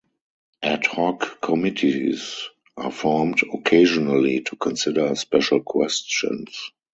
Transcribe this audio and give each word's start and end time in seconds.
Ad 0.63 0.87
hoc 0.87 1.39
committees 1.41 2.49
are 2.75 2.89
formed 2.89 3.41
occasionally 3.53 4.41
to 4.41 4.55
consider 4.55 5.13
special 5.15 5.61
questions. 5.61 6.71